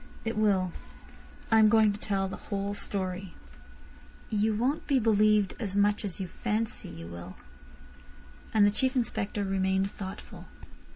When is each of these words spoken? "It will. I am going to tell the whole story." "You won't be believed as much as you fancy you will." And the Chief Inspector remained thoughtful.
"It 0.25 0.35
will. 0.35 0.71
I 1.51 1.59
am 1.59 1.69
going 1.69 1.93
to 1.93 1.99
tell 1.99 2.27
the 2.27 2.35
whole 2.35 2.73
story." 2.73 3.35
"You 4.31 4.55
won't 4.55 4.87
be 4.87 4.97
believed 4.97 5.53
as 5.59 5.75
much 5.75 6.03
as 6.03 6.19
you 6.19 6.25
fancy 6.25 6.89
you 6.89 7.05
will." 7.05 7.35
And 8.51 8.65
the 8.65 8.71
Chief 8.71 8.95
Inspector 8.95 9.43
remained 9.43 9.91
thoughtful. 9.91 10.45